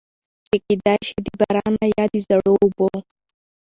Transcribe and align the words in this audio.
چې 0.47 0.55
کېدے 0.65 0.95
شي 1.07 1.17
د 1.25 1.27
بارانۀ 1.39 1.85
يا 1.97 2.03
د 2.13 2.15
زړو 2.27 2.53
اوبو 2.63 2.89